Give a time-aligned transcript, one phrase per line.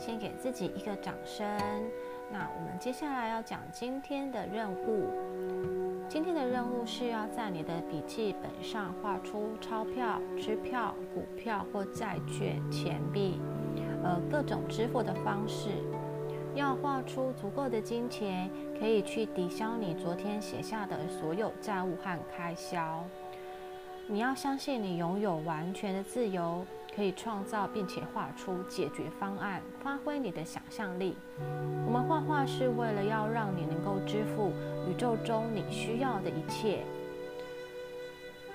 [0.00, 1.46] 先给自己一个掌声。
[2.32, 5.10] 那我们接下来要讲今天的任务。
[6.08, 13.40] 今天的任务是要在你的笔记本上画出钞票、支票、股票或债券、钱币，
[14.02, 15.68] 呃，各种支付的方式。
[16.54, 23.04] 要画出足够的金钱，可以去抵消你昨天写下的所有债务和开销。
[24.08, 26.66] 你要相信你拥有完全的自由，
[27.00, 31.16] 可以创造并且画出解决方案，发挥你的想象力。
[31.86, 34.52] 我们画画是为了要让你能够支付
[34.86, 36.84] 宇宙中你需要的一切。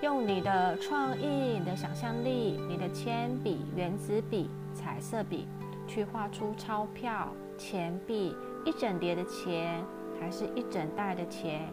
[0.03, 1.25] 用你的创意、
[1.57, 5.47] 你的想象力、你的铅笔、原子笔、彩色笔，
[5.87, 9.83] 去画出钞票、钱币、一整叠的钱，
[10.21, 11.67] 还是一整袋的钱。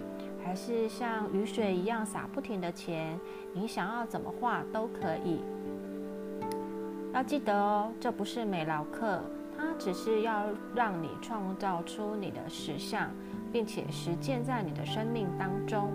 [0.44, 3.20] 还是像雨水一样洒不停的钱，
[3.52, 5.40] 你想要怎么画都可以。
[7.14, 9.20] 要记得哦，这不是美劳课，
[9.56, 13.10] 它只是要让你创造出你的实相，
[13.52, 15.90] 并且实践在你的生命当中。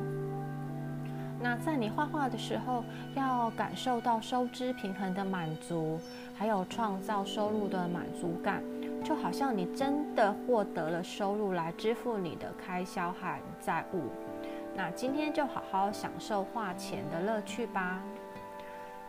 [1.40, 2.84] 那在你画画的时候，
[3.16, 6.00] 要感受到收支平衡的满足，
[6.36, 8.62] 还有创造收入的满足感，
[9.04, 14.04] 就好像你真的获得了收入来支付你的开销和债务。
[14.76, 18.02] 那今天就好好享受画钱的乐趣吧。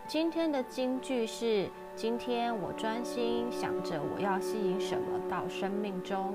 [0.06, 1.68] 今天的金句是：
[1.98, 6.32] 今天我专心想着我要吸引什么到生命中。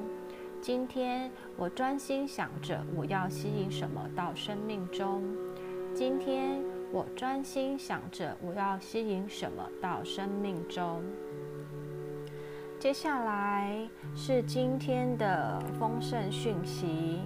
[0.62, 5.24] 今天我专心想着我要吸引什么到生命中。
[5.96, 11.02] 今天我专心想着我要吸引什么到生命中。
[12.78, 17.22] 接下来是今天的丰盛讯息。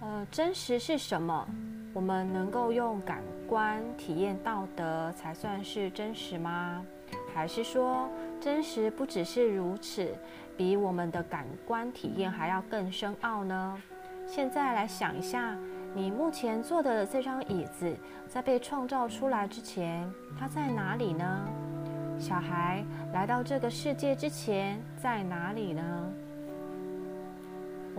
[0.00, 1.44] 呃，真实是什么？
[1.92, 6.84] 我们能够用感官体验到的才算是真实吗？
[7.34, 8.08] 还是说，
[8.40, 10.14] 真实不只是如此，
[10.56, 13.76] 比我们的感官体验还要更深奥呢？
[14.26, 15.56] 现在来想一下，
[15.92, 17.92] 你目前坐的这张椅子，
[18.28, 20.08] 在被创造出来之前，
[20.38, 21.48] 它在哪里呢？
[22.18, 26.12] 小孩来到这个世界之前，在哪里呢？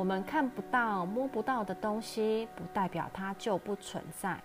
[0.02, 4.36] 我们看不到、摸不到的东西，不代表它就不存在。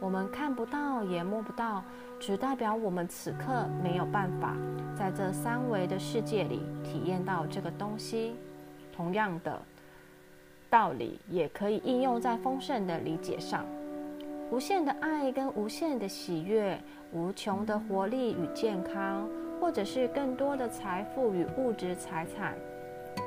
[0.00, 1.84] 我们看不到也摸不到，
[2.18, 4.56] 只代表我们此刻没有办法
[4.98, 8.34] 在这三维的世界里体验到这个东西。
[8.90, 9.60] 同样的
[10.70, 13.66] 道理，也可以应用在丰盛的理解上。
[14.50, 16.80] 无限的爱跟无限的喜悦，
[17.12, 19.28] 无穷的活力与健康，
[19.60, 22.54] 或者是更多的财富与物质财产。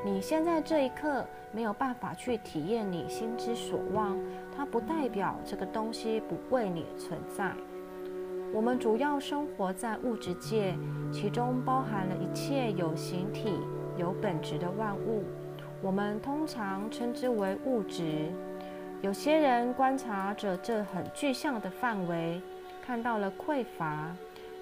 [0.03, 4.17] 你现在这一刻没有办法去体验你心之所望，
[4.55, 7.51] 它不代表这个东西不为你存在。
[8.53, 10.75] 我们主要生活在物质界，
[11.11, 13.53] 其中包含了一切有形体、
[13.95, 15.23] 有本质的万物，
[15.81, 18.31] 我们通常称之为物质。
[19.01, 22.41] 有些人观察着这很具象的范围，
[22.85, 24.13] 看到了匮乏；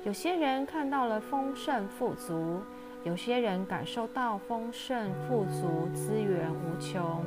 [0.04, 2.62] 有些人看到了丰盛富足。
[3.06, 7.24] 有些人感受到丰盛、富足、资源无穷，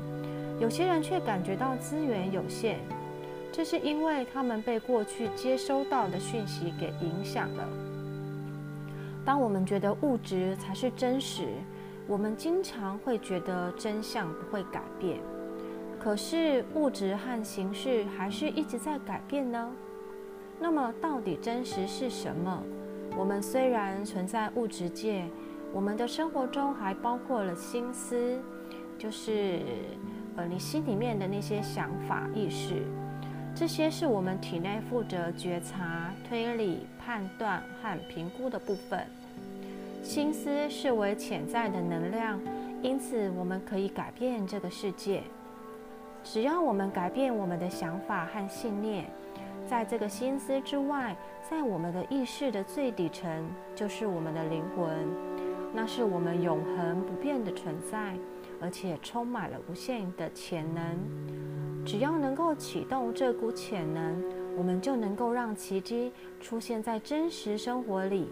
[0.61, 2.79] 有些人却感觉到资源有限。
[3.51, 7.67] 这是因为他们被过去接收到的讯息给影响了。
[9.25, 11.49] 当我们觉得物质才是真实，
[12.07, 15.21] 我们经常会觉得真相不会改变。
[15.99, 19.71] 可是物质和形式还是一直在改变呢。
[20.61, 22.63] 那么，到底真实是什么？
[23.17, 25.25] 我们虽然存在物质界。
[25.73, 28.39] 我们的生活中还包括了心思，
[28.99, 29.61] 就是
[30.37, 32.83] 呃你心里面的那些想法、意识，
[33.55, 39.07] 这些是我们体内负责觉察、推理、判断和评估的部分。
[40.03, 42.39] 心思是为潜在的能量，
[42.83, 45.23] 因此我们可以改变这个世界。
[46.23, 49.07] 只要我们改变我们的想法和信念，
[49.67, 51.17] 在这个心思之外，
[51.49, 55.32] 在我们的意识的最底层，就是我们的灵魂。
[55.75, 58.15] 那是我们永恒不变的存在，
[58.61, 60.85] 而且充满了无限的潜能。
[61.85, 64.23] 只要能够启动这股潜能，
[64.57, 68.29] 我们就能够让奇迹出现在真实生活里。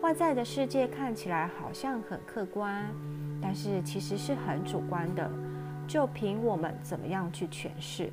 [0.00, 2.86] 外在的世界看起来好像很客观，
[3.40, 5.30] 但是其实是很主观的，
[5.86, 8.10] 就凭我们怎么样去诠释。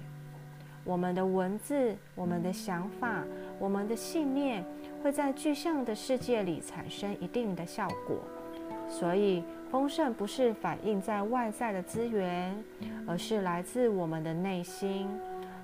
[0.83, 3.24] 我们的文字、我们的想法、
[3.57, 4.65] 我们的信念。
[5.03, 8.17] 会在具象的世界里产生一定的效果，
[8.89, 12.55] 所以丰盛不是反映在外在的资源，
[13.05, 15.07] 而是来自我们的内心，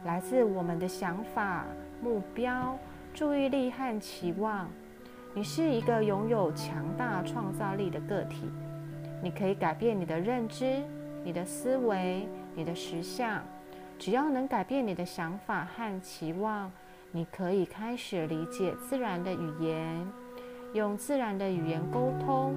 [0.05, 1.65] 来自我们的想法、
[2.01, 2.77] 目标、
[3.13, 4.69] 注意力和期望。
[5.33, 8.51] 你是一个拥有强大创造力的个体，
[9.21, 10.81] 你可以改变你的认知、
[11.23, 13.41] 你的思维、你的实相。
[13.97, 16.69] 只要能改变你的想法和期望，
[17.15, 20.11] 你可以开始理解自然的语言，
[20.73, 22.55] 用自然的语言沟通。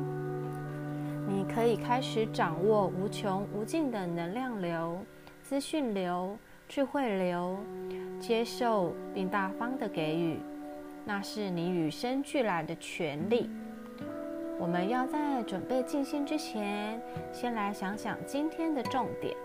[1.28, 4.98] 你可以开始掌握无穷无尽的能量流、
[5.42, 7.58] 资讯流、智慧流，
[8.18, 10.38] 接受并大方的给予。
[11.04, 13.50] 那是你与生俱来的权利。
[14.58, 16.98] 我们要在准备静心之前，
[17.30, 19.36] 先来想想今天的重点。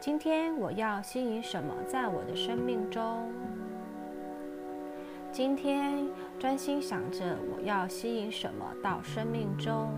[0.00, 3.30] 今天我要吸引什么在我的生命中？
[5.34, 6.08] 今天
[6.38, 9.92] 专心想着我要吸引什么到生命中。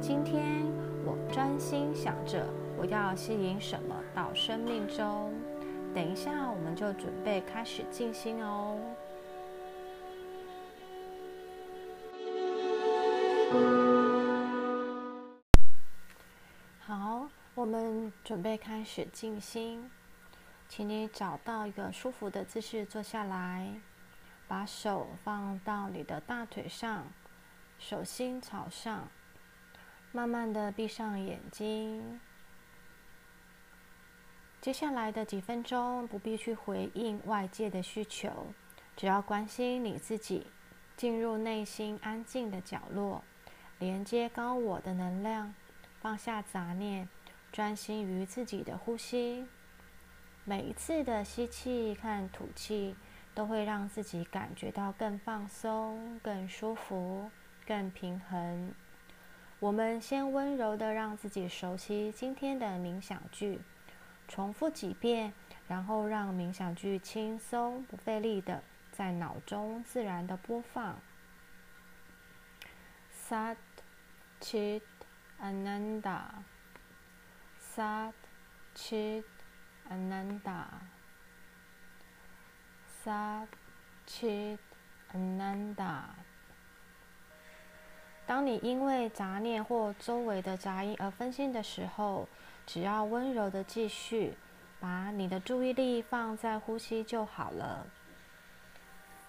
[0.00, 0.64] 今天
[1.04, 2.46] 我专心想着
[2.78, 5.34] 我要吸引什么到生命中。
[5.92, 8.78] 等一下，我们就准备开始静心哦。
[16.78, 19.90] 好，我们准备开始静心，
[20.68, 23.68] 请你找到一个舒服的姿势坐下来，
[24.46, 27.06] 把手放到你的大腿上，
[27.78, 29.08] 手心朝上，
[30.12, 32.20] 慢慢的闭上眼睛。
[34.60, 38.46] 接下来的几分钟不必去回应外界的需求，
[38.96, 40.46] 只要关心你自己，
[40.96, 43.22] 进入内心安静的角落。
[43.78, 45.52] 连接高我的能量，
[46.00, 47.08] 放下杂念，
[47.50, 49.46] 专心于自己的呼吸。
[50.44, 52.94] 每一次的吸气和吐气，
[53.34, 57.30] 都会让自己感觉到更放松、更舒服、
[57.66, 58.72] 更平衡。
[59.58, 63.60] 我们先温柔的让自己熟悉今天的冥想句，
[64.28, 65.32] 重复几遍，
[65.66, 71.00] 然后让冥想句轻松不费力的在脑中自然的播放。
[73.26, 73.56] Sat
[74.40, 74.82] Chit
[75.40, 76.20] Ananda
[77.58, 78.12] Sat
[78.76, 79.24] Chit
[79.90, 80.66] Ananda
[83.04, 83.48] Sat
[84.06, 84.56] Chit
[85.12, 86.04] Ananda
[88.26, 92.26] 当你因为杂念或周围的杂音而分心的时候，
[92.66, 94.34] 只要温柔的继续，
[94.80, 97.86] 把你的注意力放在呼吸就好了。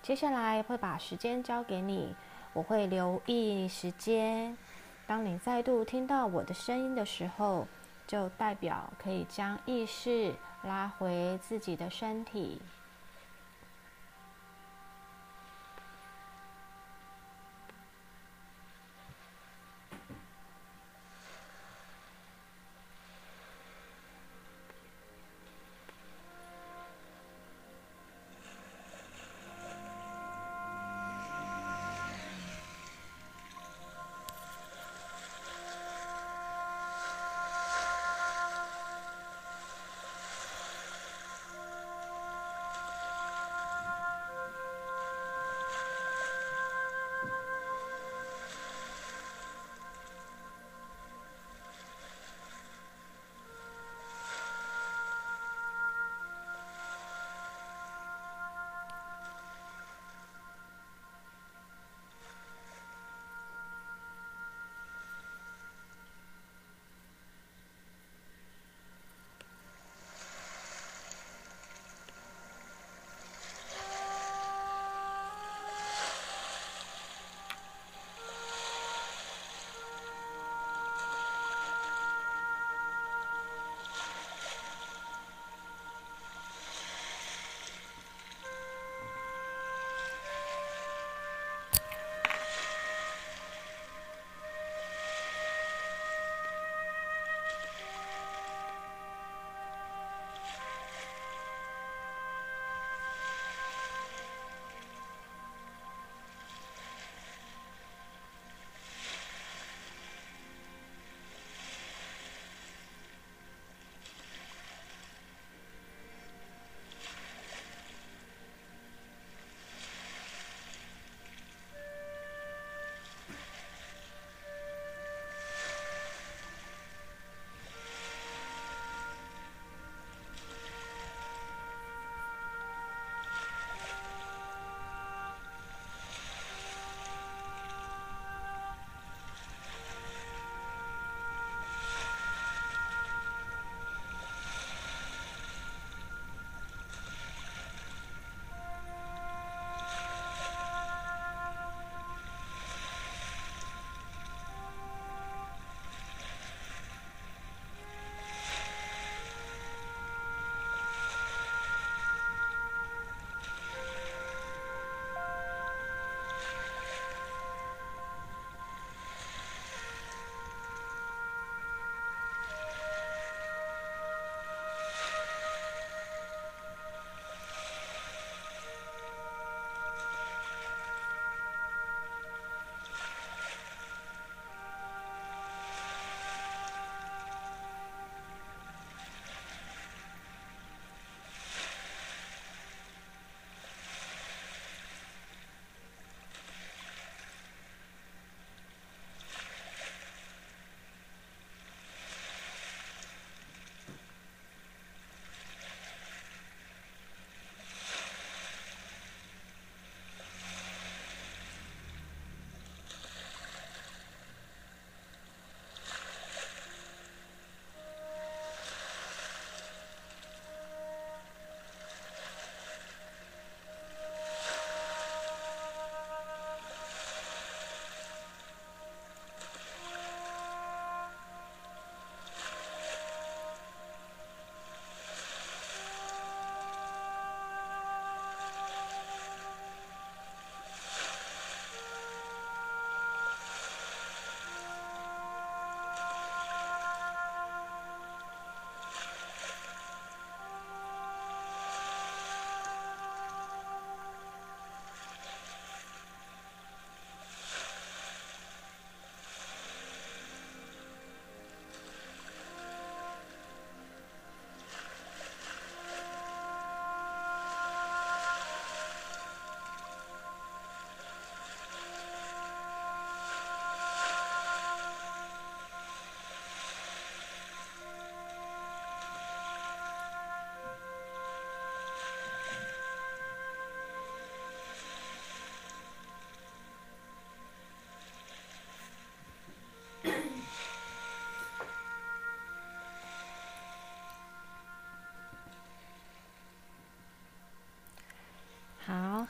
[0.01, 2.15] 接下来会把时间交给你。
[2.53, 4.57] 我会留意时间。
[5.05, 7.67] 当你再度听到我的声音的时候，
[8.07, 10.33] 就代表可以将意识
[10.63, 12.61] 拉回自己的身体。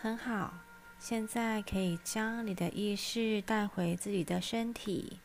[0.05, 0.53] 很好。
[0.99, 5.19] 现在可以将你的意识带回自己的身体，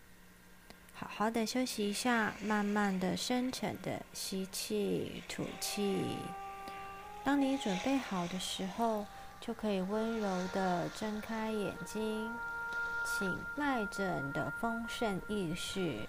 [0.95, 6.03] 好好的休息一下，慢慢的、深沉的吸气、吐气。
[7.23, 9.05] 当你准备好的时候，
[9.39, 12.35] 就可以温柔的睁开眼睛，
[13.05, 16.09] 请带着你的丰盛意识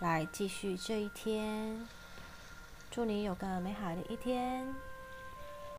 [0.00, 1.88] 来继续这一天。
[2.90, 4.89] 祝你有个美好的一天。